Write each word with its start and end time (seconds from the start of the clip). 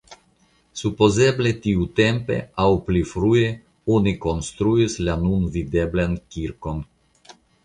Supozeble 0.79 1.51
tiutempe 1.65 2.37
aŭ 2.63 2.67
pli 2.87 3.03
frue 3.11 3.45
oni 3.97 4.15
konstruis 4.25 4.97
la 5.09 5.19
nun 5.27 5.47
videblan 5.59 6.19
kirkon. 6.37 6.83